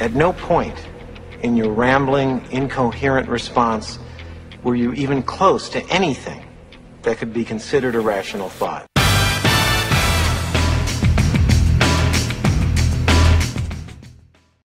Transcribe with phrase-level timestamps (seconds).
[0.00, 0.74] At no point
[1.42, 3.98] in your rambling, incoherent response
[4.62, 6.44] were you even close to anything
[7.02, 8.86] that could be considered a rational thought.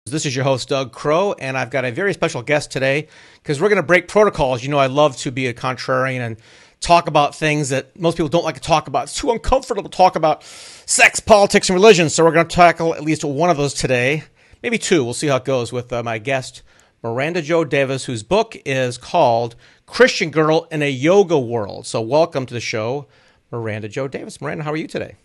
[0.06, 3.08] This is your host, Doug Crow, and I've got a very special guest today
[3.42, 4.62] because we're going to break protocols.
[4.62, 6.36] You know, I love to be a contrarian and
[6.80, 9.04] talk about things that most people don't like to talk about.
[9.04, 12.10] It's too uncomfortable to talk about sex, politics, and religion.
[12.10, 14.24] So we're going to tackle at least one of those today,
[14.62, 15.04] maybe two.
[15.04, 16.62] We'll see how it goes with uh, my guest,
[17.02, 21.86] Miranda Jo Davis, whose book is called Christian Girl in a Yoga World.
[21.86, 23.06] So welcome to the show,
[23.50, 24.40] Miranda Jo Davis.
[24.40, 25.16] Miranda, how are you today?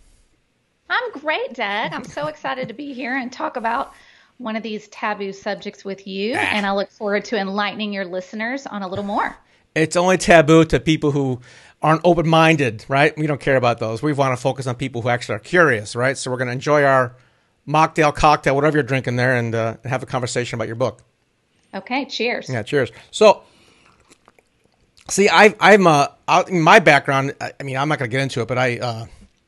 [0.90, 1.94] I'm great, Doug.
[1.94, 3.94] I'm so excited to be here and talk about
[4.38, 6.40] one of these taboo subjects with you, ah.
[6.40, 9.38] and I look forward to enlightening your listeners on a little more
[9.78, 11.40] it's only taboo to people who
[11.82, 13.16] aren't open minded, right?
[13.18, 14.02] We don't care about those.
[14.02, 16.18] We want to focus on people who actually are curious, right?
[16.18, 17.16] So we're going to enjoy our
[17.68, 21.04] mocktail, cocktail, whatever you're drinking there, and uh, have a conversation about your book.
[21.74, 22.50] Okay, cheers.
[22.50, 22.92] Yeah, cheers.
[23.12, 23.44] So,
[25.10, 27.36] see, I, I'm uh, out my background.
[27.42, 29.06] I mean, I'm not going to get into it, but I, uh,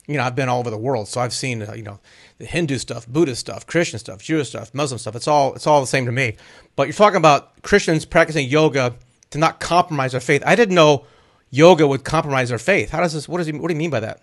[0.08, 2.00] you know, I've been all over the world, so I've seen, uh, you know,
[2.38, 5.16] the Hindu stuff, Buddhist stuff, Christian stuff, Jewish stuff, Muslim stuff.
[5.16, 6.36] It's all, it's all the same to me.
[6.76, 8.96] But you're talking about Christians practicing yoga
[9.32, 10.44] to not compromise their faith.
[10.46, 11.06] I didn't know
[11.50, 12.90] yoga would compromise their faith.
[12.90, 13.28] How does this?
[13.28, 13.54] What does he?
[13.54, 14.22] What do you mean by that?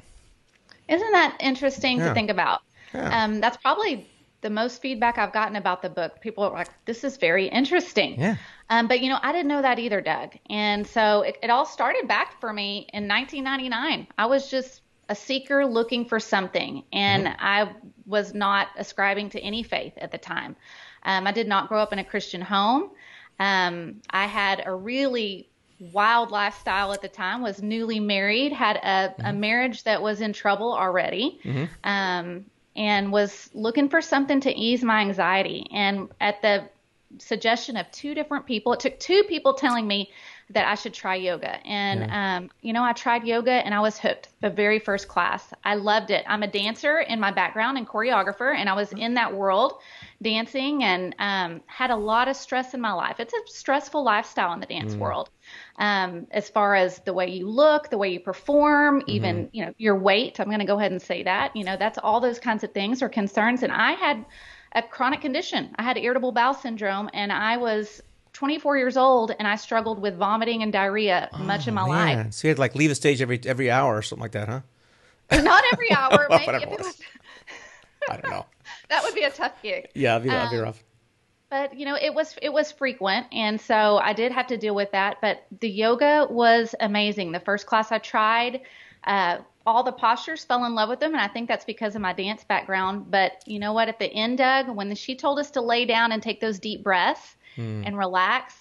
[0.89, 2.09] Isn't that interesting yeah.
[2.09, 2.63] to think about?
[2.97, 3.25] Yeah.
[3.25, 4.09] Um, that's probably
[4.41, 6.21] the most feedback I've gotten about the book.
[6.21, 8.37] People are like, "This is very interesting." Yeah.
[8.71, 10.35] Um, but you know, I didn't know that either, Doug.
[10.51, 14.09] And so it, it all started back for me in 1999.
[14.19, 17.37] I was just a seeker looking for something, and mm-hmm.
[17.39, 17.73] I
[18.07, 20.57] was not ascribing to any faith at the time.
[21.03, 22.91] Um, I did not grow up in a Christian home.
[23.39, 28.79] Um, I had a really wild lifestyle at the time was newly married had a,
[28.79, 29.27] mm-hmm.
[29.27, 31.65] a marriage that was in trouble already mm-hmm.
[31.85, 32.45] um,
[32.77, 35.67] and was looking for something to ease my anxiety.
[35.73, 36.69] And at the
[37.19, 40.11] suggestion of two different people it took two people telling me
[40.51, 41.57] that I should try yoga.
[41.67, 42.37] And, yeah.
[42.37, 45.53] um, you know, I tried yoga and I was hooked the very first class.
[45.65, 46.25] I loved it.
[46.29, 49.81] I'm a dancer in my background and choreographer, and I was in that world
[50.23, 53.19] dancing and um, had a lot of stress in my life.
[53.19, 54.99] It's a stressful lifestyle in the dance mm.
[54.99, 55.31] world.
[55.79, 59.11] Um, as far as the way you look, the way you perform, mm-hmm.
[59.11, 60.39] even you know your weight.
[60.39, 61.57] I'm going to go ahead and say that.
[61.57, 63.63] You know that's all those kinds of things are concerns.
[63.63, 64.25] And I had
[64.73, 65.75] a chronic condition.
[65.77, 68.03] I had irritable bowel syndrome, and I was
[68.37, 72.17] 24 years old, and I struggled with vomiting and diarrhea oh, much of my man.
[72.19, 72.33] life.
[72.35, 74.61] So you had like leave the stage every every hour or something like that, huh?
[75.43, 76.27] Not every hour.
[76.29, 77.01] maybe if it was.
[78.11, 78.47] I don't know
[78.91, 79.89] that would be a tough gig.
[79.95, 80.85] Yeah, that'd be, that'd be um, rough.
[81.49, 84.75] But you know, it was it was frequent, and so I did have to deal
[84.75, 85.19] with that.
[85.23, 87.33] But the yoga was amazing.
[87.33, 88.63] The first class I tried,
[89.05, 92.03] uh, all the postures fell in love with them, and I think that's because of
[92.03, 93.11] my dance background.
[93.11, 93.89] But you know what?
[93.89, 96.83] At the end, Doug, when she told us to lay down and take those deep
[96.83, 97.83] breaths hmm.
[97.85, 98.55] and relax,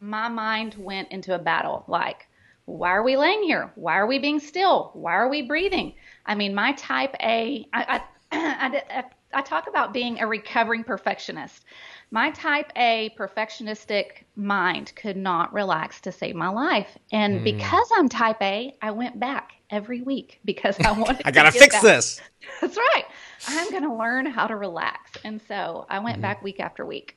[0.00, 1.84] my mind went into a battle.
[1.88, 2.28] Like,
[2.64, 3.72] why are we laying here?
[3.74, 4.90] Why are we being still?
[4.94, 5.94] Why are we breathing?
[6.26, 8.00] I mean, my type A, I,
[8.32, 8.32] I,
[8.90, 11.64] I, I talk about being a recovering perfectionist.
[12.10, 16.98] My type A perfectionistic mind could not relax to save my life.
[17.12, 17.44] And mm.
[17.44, 21.52] because I'm type A, I went back every week because I wanted I got to
[21.52, 22.20] fix this.
[22.60, 23.04] That's right.
[23.46, 25.12] I'm going to learn how to relax.
[25.24, 27.16] And so I went mm back week after week.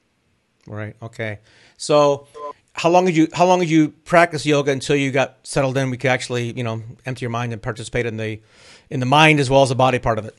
[0.68, 0.96] Right.
[1.02, 1.40] Okay.
[1.78, 2.28] So
[2.74, 5.90] how long did you how long did you practice yoga until you got settled in
[5.90, 8.40] we could actually, you know, empty your mind and participate in the
[8.90, 10.36] in the mind as well as the body part of it?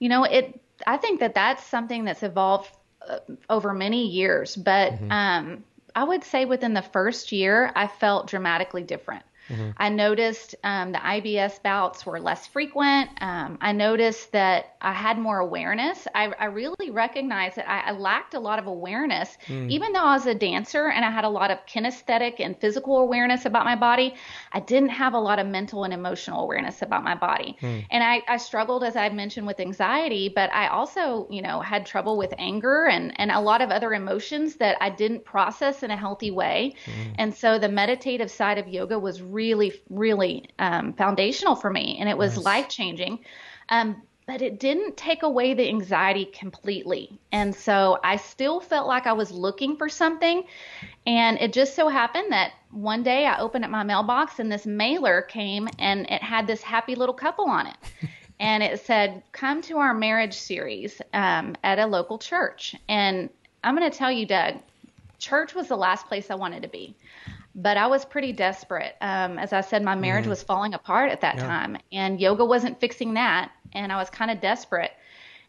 [0.00, 0.60] you know, it.
[0.86, 2.70] I think that that's something that's evolved
[3.08, 3.18] uh,
[3.48, 5.12] over many years, but mm-hmm.
[5.12, 9.22] um, I would say within the first year, I felt dramatically different.
[9.48, 9.70] Mm-hmm.
[9.76, 13.10] I noticed um, the IBS bouts were less frequent.
[13.20, 16.06] Um, I noticed that I had more awareness.
[16.14, 19.68] I, I really recognized that I, I, lacked a lot of awareness, mm.
[19.70, 22.98] even though I was a dancer and I had a lot of kinesthetic and physical
[22.98, 24.14] awareness about my body.
[24.52, 27.56] I didn't have a lot of mental and emotional awareness about my body.
[27.60, 27.84] Mm.
[27.90, 31.84] And I, I struggled, as I mentioned, with anxiety, but I also, you know, had
[31.84, 35.90] trouble with anger and, and a lot of other emotions that I didn't process in
[35.90, 36.74] a healthy way.
[36.86, 37.14] Mm.
[37.18, 42.08] And so the meditative side of yoga was really really, um, foundational for me, and
[42.08, 42.44] it was nice.
[42.44, 43.20] life changing.
[43.68, 47.18] Um, but it didn't take away the anxiety completely.
[47.32, 50.44] And so I still felt like I was looking for something.
[51.04, 54.66] And it just so happened that one day I opened up my mailbox and this
[54.66, 57.76] mailer came and it had this happy little couple on it.
[58.38, 62.76] and it said, Come to our marriage series um, at a local church.
[62.88, 63.30] And
[63.64, 64.60] I'm going to tell you, Doug,
[65.18, 66.94] church was the last place I wanted to be
[67.62, 68.94] but I was pretty desperate.
[69.00, 70.30] Um, as I said, my marriage mm.
[70.30, 71.46] was falling apart at that yeah.
[71.46, 74.92] time, and yoga wasn't fixing that, and I was kind of desperate.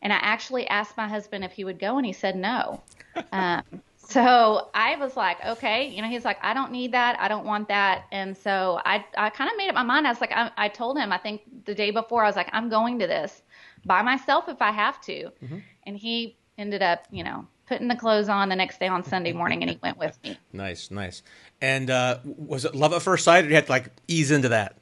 [0.01, 2.81] And I actually asked my husband if he would go, and he said no.
[3.33, 3.63] Um,
[3.97, 7.45] so I was like, okay, you know, he's like, I don't need that, I don't
[7.45, 10.07] want that, and so I I kind of made up my mind.
[10.07, 12.49] I was like, I, I told him, I think the day before, I was like,
[12.53, 13.41] I'm going to this
[13.85, 15.57] by myself if I have to, mm-hmm.
[15.85, 19.33] and he ended up, you know, putting the clothes on the next day on Sunday
[19.33, 20.37] morning, and he went with me.
[20.53, 21.23] Nice, nice.
[21.61, 24.31] And uh, was it love at first sight, or did you have to like ease
[24.31, 24.75] into that?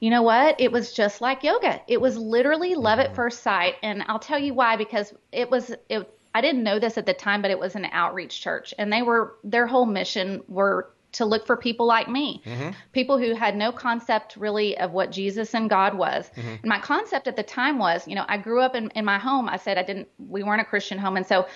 [0.00, 0.60] You know what?
[0.60, 1.80] It was just like yoga.
[1.86, 3.16] It was literally love at mm-hmm.
[3.16, 4.76] first sight, and I'll tell you why.
[4.76, 6.12] Because it was it.
[6.34, 9.02] I didn't know this at the time, but it was an outreach church, and they
[9.02, 12.70] were their whole mission were to look for people like me, mm-hmm.
[12.92, 16.30] people who had no concept really of what Jesus and God was.
[16.36, 16.48] Mm-hmm.
[16.48, 19.18] And my concept at the time was, you know, I grew up in, in my
[19.18, 19.48] home.
[19.48, 21.16] I said I didn't, we weren't a Christian home.
[21.16, 21.46] And so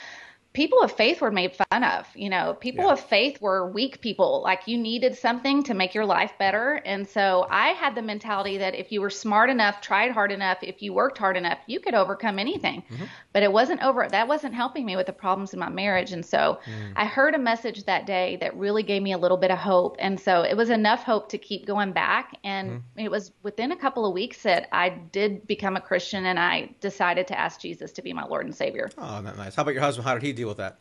[0.55, 2.06] people of faith were made fun of.
[2.15, 2.93] You know, people yeah.
[2.93, 4.41] of faith were weak people.
[4.43, 6.81] Like you needed something to make your life better.
[6.85, 10.59] And so I had the mentality that if you were smart enough, tried hard enough,
[10.62, 12.83] if you worked hard enough, you could overcome anything.
[12.83, 13.05] Mm-hmm.
[13.33, 14.09] But it wasn't over.
[14.09, 16.12] That wasn't helping me with the problems in my marriage.
[16.12, 16.93] And so mm.
[16.95, 19.97] I heard a message that day that really gave me a little bit of hope.
[19.99, 22.39] And so it was enough hope to keep going back.
[22.45, 22.83] And mm.
[22.97, 26.71] it was within a couple of weeks that I did become a Christian and I
[26.81, 28.89] decided to ask Jesus to be my Lord and Savior.
[28.97, 29.56] Oh, that's nice.
[29.56, 30.06] How about your husband?
[30.06, 30.79] How did he deal with that?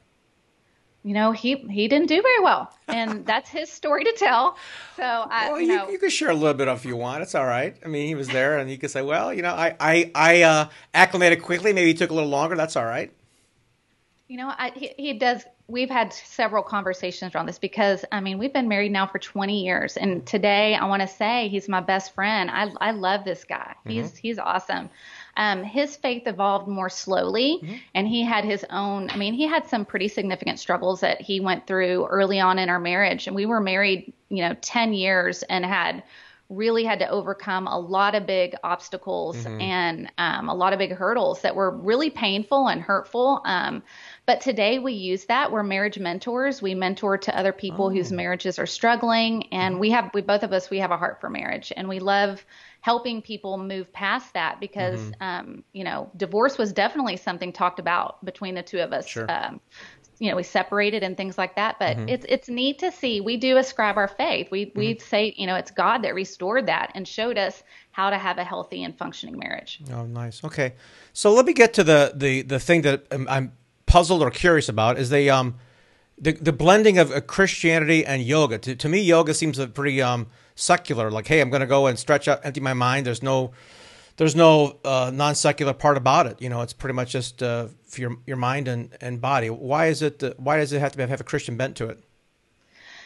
[1.03, 4.57] you know, he he didn't do very well, and that's his story to tell.
[4.95, 7.21] So I, well, you, you, know, you could share a little bit if you want.
[7.21, 7.75] It's all right.
[7.83, 10.41] I mean, he was there, and you could say, well, you know, I I I
[10.43, 11.73] uh, acclimated quickly.
[11.73, 12.55] Maybe it took a little longer.
[12.55, 13.11] That's all right.
[14.29, 15.43] You know, I, he, he does.
[15.67, 19.63] We've had several conversations around this because I mean, we've been married now for 20
[19.63, 22.49] years, and today I want to say he's my best friend.
[22.49, 23.75] I I love this guy.
[23.85, 24.17] He's mm-hmm.
[24.21, 24.89] he's awesome.
[25.35, 27.75] Um, his faith evolved more slowly, mm-hmm.
[27.95, 29.09] and he had his own.
[29.09, 32.69] I mean, he had some pretty significant struggles that he went through early on in
[32.69, 36.03] our marriage, and we were married, you know, 10 years and had
[36.49, 39.61] really had to overcome a lot of big obstacles mm-hmm.
[39.61, 43.41] and um, a lot of big hurdles that were really painful and hurtful.
[43.45, 43.81] Um,
[44.25, 45.51] but today we use that.
[45.51, 46.61] We're marriage mentors.
[46.61, 47.89] We mentor to other people oh.
[47.89, 49.81] whose marriages are struggling, and mm-hmm.
[49.81, 52.45] we have we both of us we have a heart for marriage, and we love
[52.81, 55.23] helping people move past that because mm-hmm.
[55.23, 59.07] um, you know divorce was definitely something talked about between the two of us.
[59.07, 59.29] Sure.
[59.29, 59.59] Um,
[60.19, 62.07] you know we separated and things like that but mm-hmm.
[62.07, 64.79] it's it's neat to see we do ascribe our faith we mm-hmm.
[64.79, 68.37] we say you know it's god that restored that and showed us how to have
[68.37, 70.75] a healthy and functioning marriage oh nice okay
[71.13, 73.51] so let me get to the the the thing that i'm, I'm
[73.93, 75.55] puzzled or curious about is the um
[76.17, 80.01] the, the blending of uh, christianity and yoga to, to me yoga seems a pretty
[80.01, 81.11] um secular.
[81.11, 83.05] Like, hey, I'm going to go and stretch out, empty my mind.
[83.05, 83.51] There's no,
[84.17, 86.41] there's no uh, non secular part about it.
[86.41, 89.49] You know, it's pretty much just uh, for your your mind and, and body.
[89.49, 90.23] Why is it?
[90.23, 92.03] Uh, why does it have to have a Christian bent to it?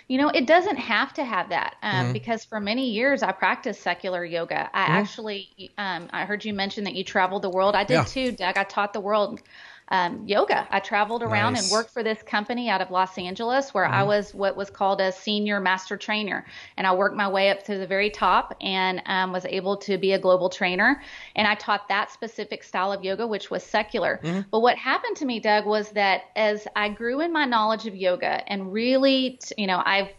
[0.08, 2.14] You know, it doesn't have to have that um, mm-hmm.
[2.14, 4.70] because for many years I practiced secular yoga.
[4.74, 4.92] I mm-hmm.
[4.94, 7.76] actually, um, I heard you mention that you traveled the world.
[7.76, 8.04] I did yeah.
[8.06, 8.58] too, Doug.
[8.58, 9.42] I taught the world
[9.90, 10.68] um, yoga.
[10.70, 11.64] I traveled around nice.
[11.64, 13.94] and worked for this company out of Los Angeles where mm-hmm.
[13.94, 16.46] I was what was called a senior master trainer.
[16.76, 19.98] And I worked my way up to the very top and um, was able to
[19.98, 21.02] be a global trainer.
[21.36, 24.20] And I taught that specific style of yoga, which was secular.
[24.24, 24.42] Mm-hmm.
[24.52, 27.96] But what happened to me, Doug, was that as I grew in my knowledge of
[27.96, 30.10] yoga and really, you know, I've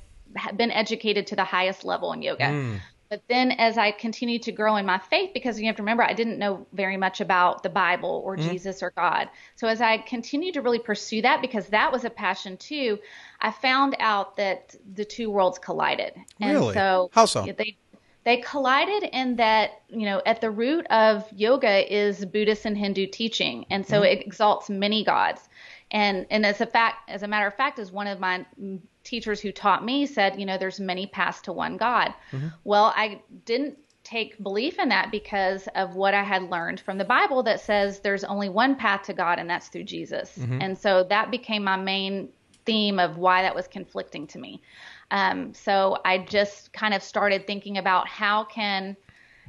[0.56, 2.44] been educated to the highest level in yoga.
[2.44, 2.80] Mm.
[3.10, 6.02] But then as I continued to grow in my faith, because you have to remember,
[6.02, 8.50] I didn't know very much about the Bible or mm-hmm.
[8.50, 9.30] Jesus or God.
[9.56, 12.98] So as I continued to really pursue that, because that was a passion too,
[13.40, 16.12] I found out that the two worlds collided.
[16.40, 16.66] Really?
[16.66, 17.44] And so how so?
[17.44, 17.78] They
[18.24, 23.06] they collided in that you know at the root of yoga is Buddhist and Hindu
[23.06, 24.18] teaching, and so mm-hmm.
[24.18, 25.48] it exalts many gods.
[25.90, 28.44] And and as a fact, as a matter of fact, as one of my
[29.04, 32.12] teachers who taught me said, you know, there's many paths to one God.
[32.32, 32.48] Mm-hmm.
[32.64, 37.04] Well, I didn't take belief in that because of what I had learned from the
[37.04, 40.36] Bible that says there's only one path to God and that's through Jesus.
[40.38, 40.62] Mm-hmm.
[40.62, 42.30] And so that became my main
[42.64, 44.62] theme of why that was conflicting to me.
[45.10, 48.96] Um, so I just kind of started thinking about how can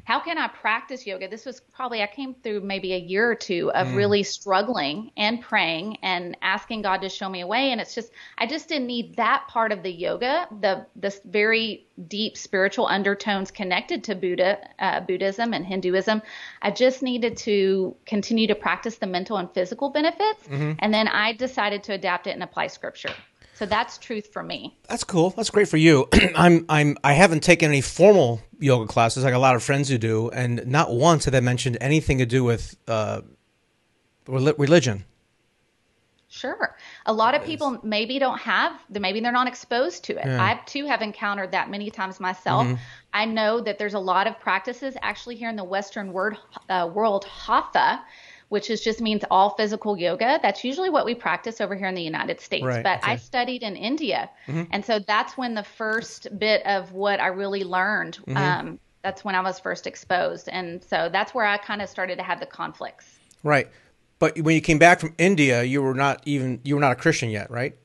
[0.10, 1.28] how can I practice yoga?
[1.28, 3.96] This was probably, I came through maybe a year or two of mm.
[3.96, 7.72] really struggling and praying and asking God to show me a way.
[7.72, 11.86] And it's just, I just didn't need that part of the yoga, the, this very
[12.08, 16.24] deep spiritual undertones connected to Buddha, uh, Buddhism and Hinduism.
[16.64, 20.48] I just needed to continue to practice the mental and physical benefits.
[20.48, 20.72] Mm-hmm.
[20.80, 23.14] And then I decided to adapt it and apply scripture.
[23.60, 24.78] So that's truth for me.
[24.88, 25.32] That's cool.
[25.32, 26.08] That's great for you.
[26.36, 29.98] I'm I'm I haven't taken any formal yoga classes like a lot of friends who
[29.98, 33.20] do, and not once have they mentioned anything to do with uh,
[34.28, 35.04] religion.
[36.30, 36.78] Sure.
[37.06, 40.26] A lot of people maybe don't have, maybe they're not exposed to it.
[40.26, 40.42] Yeah.
[40.42, 42.66] I too have encountered that many times myself.
[42.66, 42.76] Mm-hmm.
[43.14, 46.38] I know that there's a lot of practices actually here in the Western word,
[46.70, 48.06] uh, world, hatha,
[48.50, 50.40] which is just means all physical yoga.
[50.42, 52.66] That's usually what we practice over here in the United States.
[52.66, 53.14] Right, but okay.
[53.14, 54.64] I studied in India, mm-hmm.
[54.72, 58.20] and so that's when the first bit of what I really learned.
[58.28, 58.38] Mm-hmm.
[58.38, 62.18] Um, that's when I was first exposed, and so that's where I kind of started
[62.18, 63.20] to have the conflicts.
[63.44, 63.70] Right,
[64.18, 66.96] but when you came back from India, you were not even you were not a
[66.96, 67.78] Christian yet, right?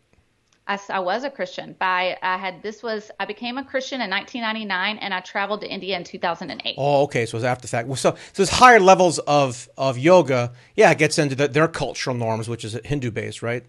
[0.66, 1.76] I, I was a Christian.
[1.78, 5.68] By I had this was I became a Christian in 1999, and I traveled to
[5.68, 6.74] India in 2008.
[6.78, 7.88] Oh, okay, so it was after the fact.
[7.88, 10.52] Well, so so there's higher levels of of yoga.
[10.74, 13.64] Yeah, it gets into the, their cultural norms, which is Hindu based, right?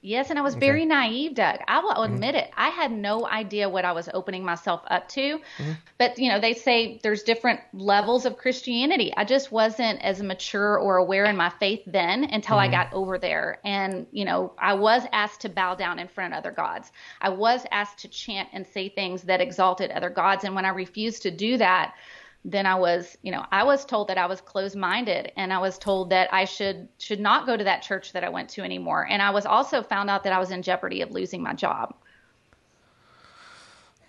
[0.00, 0.66] Yes, and I was okay.
[0.66, 1.58] very naive, Doug.
[1.66, 2.14] I will mm-hmm.
[2.14, 2.50] admit it.
[2.56, 5.38] I had no idea what I was opening myself up to.
[5.38, 5.72] Mm-hmm.
[5.98, 9.12] But, you know, they say there's different levels of Christianity.
[9.16, 12.74] I just wasn't as mature or aware in my faith then until mm-hmm.
[12.74, 13.58] I got over there.
[13.64, 16.92] And, you know, I was asked to bow down in front of other gods.
[17.20, 20.44] I was asked to chant and say things that exalted other gods.
[20.44, 21.94] And when I refused to do that,
[22.44, 25.78] then I was, you know, I was told that I was closed-minded and I was
[25.78, 29.06] told that I should should not go to that church that I went to anymore.
[29.08, 31.94] And I was also found out that I was in jeopardy of losing my job.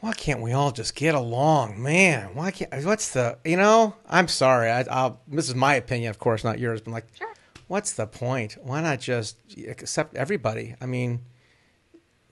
[0.01, 2.33] Why can't we all just get along, man?
[2.33, 2.86] Why can't?
[2.86, 3.38] What's the?
[3.43, 4.69] You know, I'm sorry.
[4.69, 6.79] I, I'll, this is my opinion, of course, not yours.
[6.81, 7.33] But like, sure.
[7.67, 8.57] what's the point?
[8.62, 10.75] Why not just accept everybody?
[10.79, 11.19] I mean,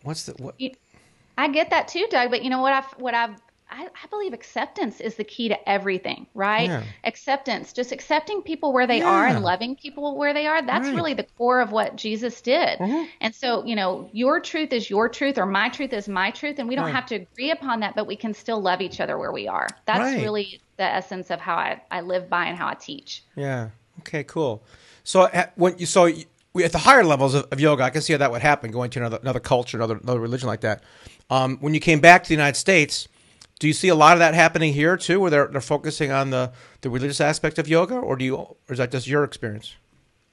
[0.04, 0.56] what's the what?
[1.38, 2.32] I get that too, Doug.
[2.32, 2.72] But you know what?
[2.72, 3.36] I've what I've
[3.70, 6.70] I, I, believe acceptance is the key to everything, right?
[6.70, 6.84] Yeah.
[7.04, 9.10] Acceptance, just accepting people where they yeah.
[9.10, 10.62] are and loving people where they are.
[10.62, 10.96] That's right.
[10.96, 12.80] really the core of what Jesus did.
[12.80, 13.06] Mm-hmm.
[13.22, 16.60] And so, you know, your truth is your truth or my truth is my truth.
[16.60, 16.96] And we don't right.
[16.96, 19.68] have to agree upon that, but we can still love each other where we are.
[19.86, 20.22] That's right.
[20.22, 23.24] really the essence of how I, I live by and how I teach.
[23.36, 23.70] Yeah.
[24.00, 24.64] Okay, cool.
[25.04, 26.06] So, when you, so
[26.64, 28.90] at the higher levels of, of, yoga, I can see how that would happen going
[28.92, 30.84] to another, another culture, another, another religion like that.
[31.30, 33.08] Um, when you came back to the United States,
[33.60, 36.30] do you see a lot of that happening here too, where they're they're focusing on
[36.30, 39.76] the the religious aspect of yoga, or do you, or is that just your experience?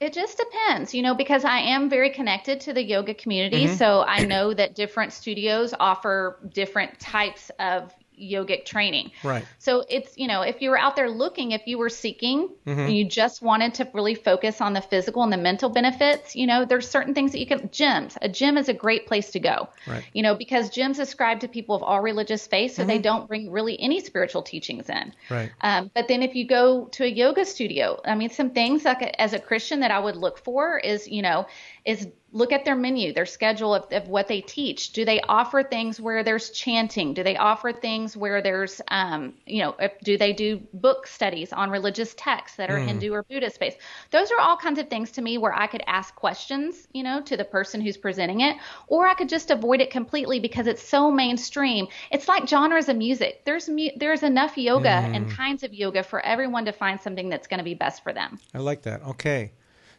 [0.00, 3.66] It just depends, you know, because I am very connected to the yoga community.
[3.66, 3.76] Mm-hmm.
[3.76, 9.10] So I know that different studios offer different types of yogic training.
[9.22, 9.44] Right.
[9.58, 12.88] So it's, you know, if you were out there looking, if you were seeking, mm-hmm.
[12.88, 16.64] you just wanted to really focus on the physical and the mental benefits, you know,
[16.64, 18.16] there's certain things that you can gyms.
[18.22, 19.68] A gym is a great place to go.
[19.86, 20.04] Right.
[20.12, 22.88] You know, because gyms ascribe to people of all religious faiths, so mm-hmm.
[22.88, 25.12] they don't bring really any spiritual teachings in.
[25.30, 25.50] Right.
[25.60, 29.02] Um, but then if you go to a yoga studio, I mean, some things like
[29.18, 31.46] as a Christian that I would look for is, you know,
[31.84, 34.92] is look at their menu, their schedule of, of, what they teach.
[34.92, 37.14] Do they offer things where there's chanting?
[37.14, 41.70] Do they offer things where there's, um, you know, do they do book studies on
[41.70, 42.86] religious texts that are mm.
[42.86, 43.78] Hindu or Buddhist based?
[44.10, 47.22] Those are all kinds of things to me where I could ask questions, you know,
[47.22, 48.56] to the person who's presenting it,
[48.88, 51.86] or I could just avoid it completely because it's so mainstream.
[52.10, 53.44] It's like genres of music.
[53.44, 55.14] There's mu- there's enough yoga mm.
[55.14, 58.12] and kinds of yoga for everyone to find something that's going to be best for
[58.12, 58.40] them.
[58.52, 59.02] I like that.
[59.02, 59.52] Okay.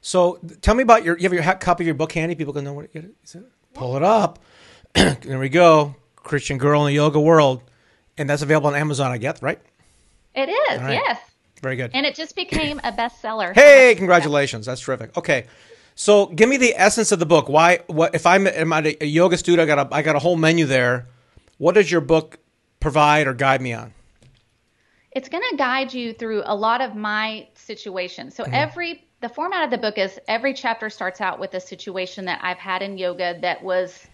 [0.05, 1.17] So tell me about your.
[1.17, 2.35] You have your copy of your book handy.
[2.35, 3.33] People can know what it is.
[3.33, 3.43] It?
[3.73, 4.37] Pull it up.
[4.93, 5.95] there we go.
[6.15, 7.63] Christian girl in the yoga world,
[8.15, 9.11] and that's available on Amazon.
[9.11, 9.59] I guess, right?
[10.35, 10.79] It is.
[10.79, 11.01] Right.
[11.03, 11.19] Yes.
[11.59, 11.89] Very good.
[11.95, 13.55] And it just became a bestseller.
[13.55, 14.67] Hey, congratulations!
[14.67, 15.17] That's terrific.
[15.17, 15.47] Okay.
[15.95, 17.49] So, give me the essence of the book.
[17.49, 17.79] Why?
[17.87, 18.13] What?
[18.13, 19.67] If I'm, am I a yoga student?
[19.67, 21.07] I got a, I got a whole menu there.
[21.57, 22.37] What does your book
[22.79, 23.91] provide or guide me on?
[25.13, 28.35] It's going to guide you through a lot of my situations.
[28.35, 28.53] So mm-hmm.
[28.53, 32.39] every the format of the book is every chapter starts out with a situation that
[32.43, 34.07] I've had in yoga that was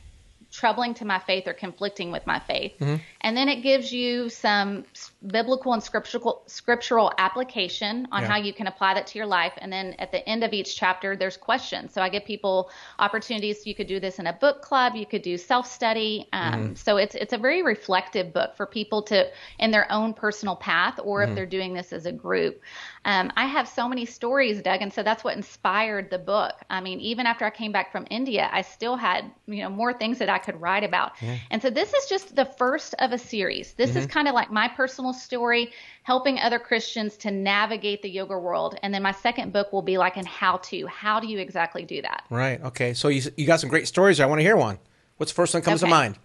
[0.52, 2.74] troubling to my faith or conflicting with my faith.
[2.80, 2.98] Mm-hmm.
[3.22, 4.84] And then it gives you some
[5.26, 8.28] biblical and scriptural scriptural application on yeah.
[8.28, 9.54] how you can apply that to your life.
[9.58, 11.94] And then at the end of each chapter, there's questions.
[11.94, 13.66] So I give people opportunities.
[13.66, 14.96] You could do this in a book club.
[14.96, 16.28] You could do self study.
[16.34, 16.74] Um, mm-hmm.
[16.76, 19.30] So it's it's a very reflective book for people to
[19.60, 21.32] in their own personal path, or mm-hmm.
[21.32, 22.62] if they're doing this as a group.
[23.04, 26.54] Um, I have so many stories, Doug, and so that's what inspired the book.
[26.70, 29.92] I mean, even after I came back from India, I still had you know more
[29.92, 31.14] things that I could write about.
[31.20, 31.38] Yeah.
[31.50, 33.74] And so this is just the first of a series.
[33.74, 34.00] This mm-hmm.
[34.00, 35.72] is kind of like my personal story,
[36.04, 38.78] helping other Christians to navigate the yoga world.
[38.84, 40.86] And then my second book will be like an how to.
[40.86, 42.24] How do you exactly do that?
[42.30, 42.62] Right.
[42.62, 42.94] Okay.
[42.94, 44.20] So you you got some great stories.
[44.20, 44.78] I want to hear one.
[45.18, 45.90] What's the first one comes okay.
[45.90, 46.18] to mind?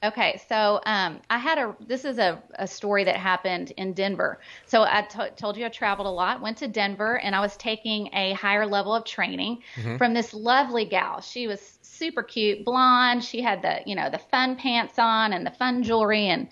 [0.00, 1.74] Okay, so um, I had a.
[1.80, 4.38] This is a, a story that happened in Denver.
[4.66, 6.40] So I t- told you I traveled a lot.
[6.40, 9.96] Went to Denver, and I was taking a higher level of training mm-hmm.
[9.96, 11.20] from this lovely gal.
[11.20, 13.24] She was super cute, blonde.
[13.24, 16.48] She had the you know the fun pants on and the fun jewelry, and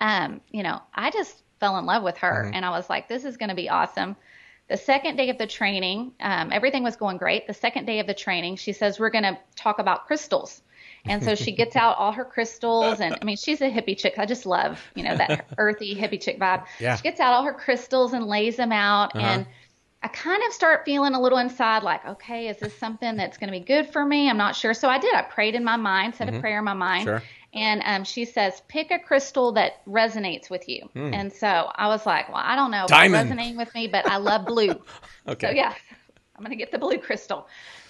[0.00, 2.54] um, you know I just fell in love with her, mm-hmm.
[2.54, 4.16] and I was like, this is going to be awesome.
[4.68, 7.46] The second day of the training, um, everything was going great.
[7.46, 10.62] The second day of the training, she says we're going to talk about crystals.
[11.04, 14.14] And so she gets out all her crystals, and I mean, she's a hippie chick.
[14.18, 16.66] I just love, you know, that earthy hippie chick vibe.
[16.78, 16.96] Yeah.
[16.96, 19.26] She gets out all her crystals and lays them out, uh-huh.
[19.26, 19.46] and
[20.02, 23.52] I kind of start feeling a little inside, like, okay, is this something that's going
[23.52, 24.30] to be good for me?
[24.30, 24.72] I'm not sure.
[24.72, 25.12] So I did.
[25.12, 26.36] I prayed in my mind, said mm-hmm.
[26.36, 27.04] a prayer in my mind.
[27.04, 27.22] Sure.
[27.54, 30.88] And um, she says, pick a crystal that resonates with you.
[30.94, 31.14] Mm.
[31.14, 33.14] And so I was like, well, I don't know if Diamond.
[33.14, 34.70] it's resonating with me, but I love blue.
[35.28, 35.48] okay.
[35.48, 35.74] So yeah,
[36.36, 37.48] I'm going to get the blue crystal.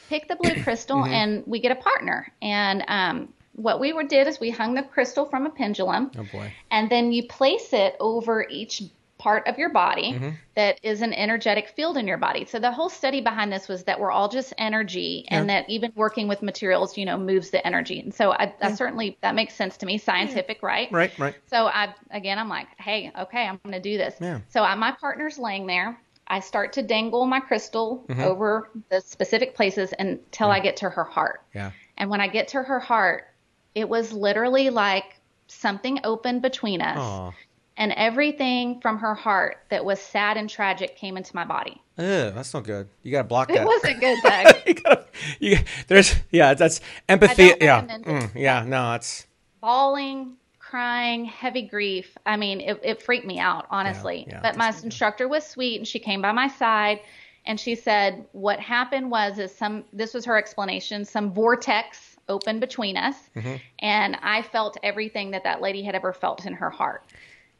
[0.09, 1.13] Pick the blue crystal, mm-hmm.
[1.13, 2.33] and we get a partner.
[2.41, 6.11] And um, what we did is we hung the crystal from a pendulum.
[6.17, 6.53] Oh boy.
[6.71, 8.83] And then you place it over each
[9.19, 10.29] part of your body mm-hmm.
[10.55, 12.45] that is an energetic field in your body.
[12.45, 15.41] So the whole study behind this was that we're all just energy yeah.
[15.41, 17.99] and that even working with materials, you know, moves the energy.
[17.99, 18.75] And so I, yeah.
[18.75, 20.69] certainly that makes sense to me, scientific, yeah.
[20.69, 20.93] right?
[20.93, 21.35] Right, right.
[21.47, 24.15] So I again I'm like, "Hey, okay, I'm going to do this."
[24.51, 26.01] So I, my partner's laying there.
[26.29, 28.21] I start to dangle my crystal mm-hmm.
[28.21, 31.43] over the specific places until I get to her heart.
[31.55, 31.73] Yeah.
[31.97, 33.29] And when I get to her heart,
[33.75, 36.99] it was literally like something opened between us.
[36.99, 37.35] Aww
[37.79, 41.81] and everything from her heart that was sad and tragic came into my body.
[41.97, 42.89] Ugh, that's not good.
[43.03, 43.63] You got to block that.
[43.63, 44.57] It wasn't good, Doug.
[44.67, 45.05] you gotta,
[45.39, 47.53] you, there's, yeah, that's empathy.
[47.61, 49.27] Yeah, mm, yeah, no, it's
[49.61, 50.37] bawling,
[50.69, 52.17] crying, heavy grief.
[52.27, 54.25] I mean, it, it freaked me out, honestly.
[54.27, 57.01] Yeah, yeah, but my instructor was sweet, and she came by my side,
[57.47, 59.85] and she said, "What happened was, is some.
[59.93, 61.05] This was her explanation.
[61.05, 63.57] Some vortex opened between us, mm-hmm.
[63.79, 67.03] and I felt everything that that lady had ever felt in her heart."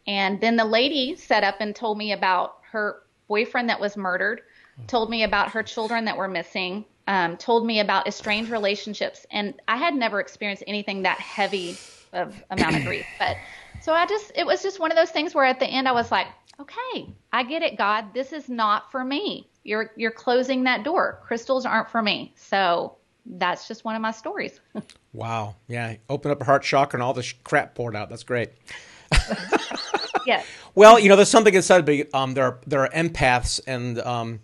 [0.07, 4.43] And then the lady set up and told me about her boyfriend that was murdered,
[4.87, 9.27] told me about her children that were missing, um, told me about estranged relationships.
[9.31, 11.77] And I had never experienced anything that heavy
[12.13, 13.07] of amount of grief.
[13.19, 13.37] But
[13.81, 15.93] so I just, it was just one of those things where at the end I
[15.93, 16.27] was like,
[16.61, 18.13] okay, I get it, God.
[18.15, 19.49] This is not for me.
[19.65, 21.21] You're, you're closing that door.
[21.23, 22.33] Crystals aren't for me.
[22.37, 22.97] So
[23.27, 24.61] that's just one of my stories.
[25.13, 25.55] wow.
[25.69, 25.97] Yeah.
[26.09, 28.09] Open up a heart chakra and all this crap poured out.
[28.09, 28.51] That's great.
[30.27, 30.47] yes.
[30.75, 34.41] Well, you know, there's something inside, but um, there are there are empaths, and um,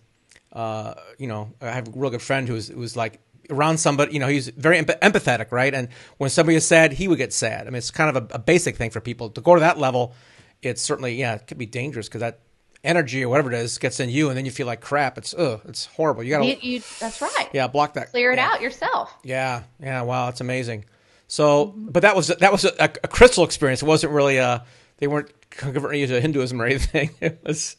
[0.53, 4.19] uh, you know, I have a real good friend who's who's like around somebody, you
[4.19, 5.75] know, he's very empathetic, right?
[5.75, 7.67] And when somebody is sad, he would get sad.
[7.67, 9.79] I mean, it's kind of a, a basic thing for people to go to that
[9.79, 10.15] level.
[10.63, 12.41] It's certainly, yeah, it could be dangerous because that
[12.85, 15.19] energy or whatever it is gets in you, and then you feel like crap.
[15.19, 16.23] It's ugh, it's horrible.
[16.23, 17.49] You gotta, you, you, that's right.
[17.53, 18.11] Yeah, block that.
[18.11, 18.51] Clear it yeah.
[18.53, 19.13] out yourself.
[19.25, 20.03] Yeah, yeah.
[20.03, 20.85] Wow, it's amazing.
[21.27, 21.89] So, mm-hmm.
[21.89, 23.83] but that was that was a, a, crystal experience.
[23.83, 24.65] It wasn't really a.
[24.99, 27.11] They weren't converting you to Hinduism or anything.
[27.21, 27.77] It was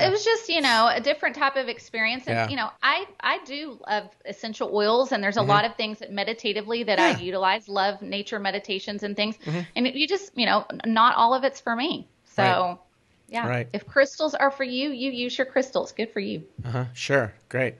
[0.00, 2.48] it was just you know a different type of experience, and yeah.
[2.48, 5.50] you know I I do love essential oils, and there's a mm-hmm.
[5.50, 7.16] lot of things that meditatively that yeah.
[7.16, 7.68] I utilize.
[7.68, 9.60] Love nature meditations and things, mm-hmm.
[9.76, 12.08] and you just you know not all of it's for me.
[12.24, 12.42] So.
[12.42, 12.78] Right.
[13.30, 13.46] Yeah.
[13.46, 13.68] Right.
[13.74, 15.92] If crystals are for you, you use your crystals.
[15.92, 16.44] Good for you.
[16.64, 16.84] Uh huh.
[16.94, 17.34] Sure.
[17.50, 17.74] Great.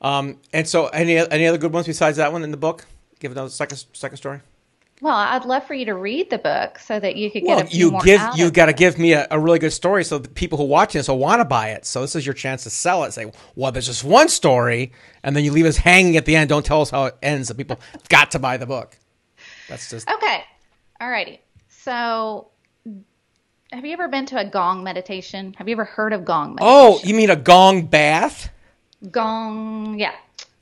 [0.00, 2.86] Um, and so, any any other good ones besides that one in the book?
[3.20, 4.40] Give another second second story.
[5.02, 7.66] Well, I'd love for you to read the book so that you could get well,
[7.68, 10.56] you give you got to give me a, a, really good story so the people
[10.56, 11.84] who watch this will want to buy it.
[11.84, 13.12] So this is your chance to sell it.
[13.12, 16.48] Say, well, there's just one story, and then you leave us hanging at the end.
[16.48, 17.48] Don't tell us how it ends.
[17.48, 17.78] So people
[18.08, 18.96] got to buy the book.
[19.68, 20.44] That's just okay.
[20.98, 21.40] All righty.
[21.68, 22.48] So,
[23.72, 25.54] have you ever been to a gong meditation?
[25.58, 26.74] Have you ever heard of gong meditation?
[26.74, 28.50] Oh, you mean a gong bath?
[29.10, 30.14] Gong, yeah.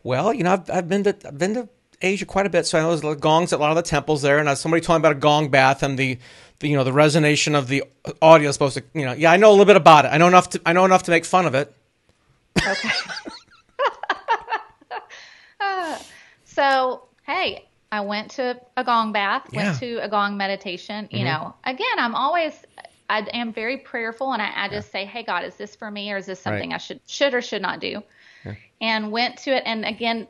[0.02, 1.68] Well, you know, I've, I've been to I've been to
[2.02, 4.22] Asia quite a bit, so I know there's gongs at a lot of the temples
[4.22, 4.38] there.
[4.38, 6.18] And somebody told me about a gong bath and the,
[6.60, 7.84] the you know the resonation of the
[8.22, 10.08] audio is supposed to you know yeah I know a little bit about it.
[10.08, 11.74] I know enough to I know enough to make fun of it.
[12.58, 12.88] Okay.
[15.60, 15.98] uh,
[16.44, 21.08] so hey, I went to a gong bath, went to a gong meditation.
[21.10, 21.26] You mm-hmm.
[21.26, 22.54] know, again, I'm always
[23.08, 24.92] I am very prayerful, and I, I just yeah.
[24.92, 26.76] say, hey God, is this for me, or is this something right.
[26.76, 28.02] I should should or should not do?
[28.44, 28.54] Yeah.
[28.80, 30.26] And went to it, and again,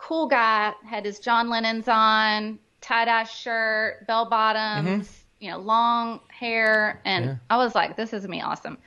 [0.00, 5.44] cool guy, had his John Lennon's on, tie dye shirt, bell bottoms, mm-hmm.
[5.44, 7.36] you know, long hair, and yeah.
[7.50, 8.78] I was like, this is me awesome.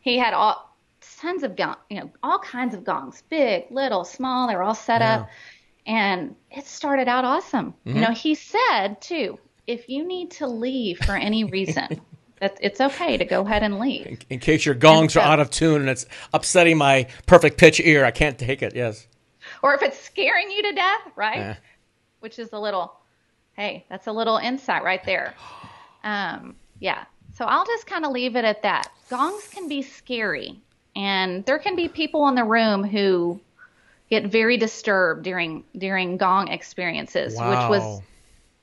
[0.00, 0.74] He had all
[1.20, 4.48] tons of gong, you know, all kinds of gongs, big, little, small.
[4.48, 5.28] They were all set up,
[5.86, 7.74] and it started out awesome.
[7.86, 7.96] Mm-hmm.
[7.96, 12.00] You know, he said too, if you need to leave for any reason.
[12.38, 14.06] that it's okay to go ahead and leave.
[14.06, 17.56] In, in case your gongs so, are out of tune and it's upsetting my perfect
[17.56, 18.76] pitch ear, I can't take it.
[18.76, 19.08] Yes
[19.62, 21.38] or if it's scaring you to death, right?
[21.38, 21.56] Yeah.
[22.20, 22.94] Which is a little,
[23.54, 25.34] hey, that's a little insight right there.
[26.04, 27.04] Um, yeah.
[27.34, 28.88] So I'll just kind of leave it at that.
[29.10, 30.58] Gongs can be scary,
[30.94, 33.40] and there can be people in the room who
[34.08, 37.50] get very disturbed during during gong experiences, wow.
[37.50, 38.02] which was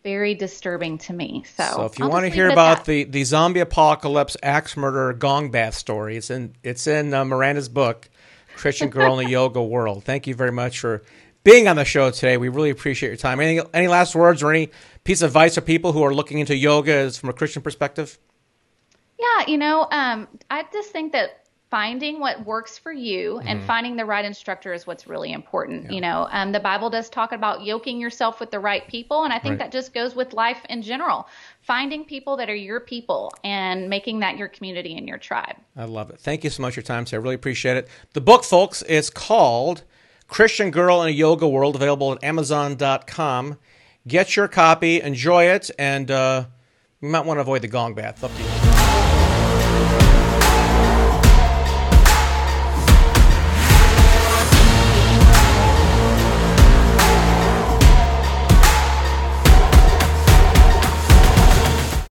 [0.04, 1.44] very disturbing to me.
[1.56, 5.50] So, so if you want to hear about the, the zombie apocalypse axe murder gong
[5.50, 8.10] bath story, it's in it's in uh, Miranda's book.
[8.56, 10.04] Christian Girl in the Yoga World.
[10.04, 11.04] Thank you very much for
[11.44, 12.38] being on the show today.
[12.38, 13.40] We really appreciate your time.
[13.40, 14.70] Any any last words or any
[15.04, 18.18] piece of advice for people who are looking into yoga from a Christian perspective?
[19.20, 21.43] Yeah, you know, um, I just think that
[21.74, 23.48] finding what works for you mm-hmm.
[23.48, 25.86] and finding the right instructor is what's really important.
[25.86, 25.92] Yeah.
[25.94, 29.34] You know, um, the Bible does talk about yoking yourself with the right people, and
[29.34, 29.58] I think right.
[29.58, 31.28] that just goes with life in general.
[31.62, 35.56] Finding people that are your people and making that your community and your tribe.
[35.76, 36.20] I love it.
[36.20, 37.22] Thank you so much for your time, Sarah.
[37.22, 37.88] I really appreciate it.
[38.14, 39.82] The book, folks, is called
[40.28, 43.58] Christian Girl in a Yoga World, available at Amazon.com.
[44.08, 46.46] Get your copy, enjoy it, and uh,
[47.02, 48.24] you might want to avoid the gong bath.
[48.24, 48.73] Up to you.